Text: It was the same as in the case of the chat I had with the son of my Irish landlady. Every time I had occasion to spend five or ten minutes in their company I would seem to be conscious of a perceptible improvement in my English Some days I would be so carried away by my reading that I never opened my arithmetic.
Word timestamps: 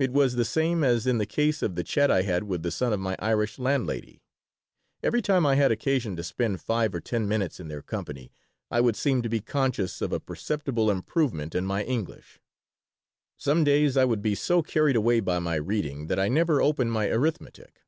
It 0.00 0.10
was 0.10 0.34
the 0.34 0.44
same 0.44 0.82
as 0.82 1.06
in 1.06 1.18
the 1.18 1.26
case 1.26 1.62
of 1.62 1.76
the 1.76 1.84
chat 1.84 2.10
I 2.10 2.22
had 2.22 2.42
with 2.42 2.64
the 2.64 2.72
son 2.72 2.92
of 2.92 2.98
my 2.98 3.14
Irish 3.20 3.56
landlady. 3.56 4.20
Every 5.00 5.22
time 5.22 5.46
I 5.46 5.54
had 5.54 5.70
occasion 5.70 6.16
to 6.16 6.24
spend 6.24 6.60
five 6.60 6.92
or 6.92 7.00
ten 7.00 7.28
minutes 7.28 7.60
in 7.60 7.68
their 7.68 7.80
company 7.80 8.32
I 8.68 8.80
would 8.80 8.96
seem 8.96 9.22
to 9.22 9.28
be 9.28 9.38
conscious 9.40 10.02
of 10.02 10.12
a 10.12 10.18
perceptible 10.18 10.90
improvement 10.90 11.54
in 11.54 11.66
my 11.66 11.84
English 11.84 12.40
Some 13.36 13.62
days 13.62 13.96
I 13.96 14.04
would 14.06 14.22
be 14.22 14.34
so 14.34 14.60
carried 14.60 14.96
away 14.96 15.20
by 15.20 15.38
my 15.38 15.54
reading 15.54 16.08
that 16.08 16.18
I 16.18 16.26
never 16.26 16.60
opened 16.60 16.90
my 16.90 17.06
arithmetic. 17.06 17.82